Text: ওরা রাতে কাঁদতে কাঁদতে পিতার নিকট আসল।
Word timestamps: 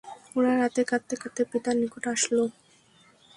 ওরা 0.37 0.51
রাতে 0.53 0.81
কাঁদতে 0.89 1.15
কাঁদতে 1.21 1.41
পিতার 1.51 1.75
নিকট 1.81 2.03
আসল। 2.13 2.37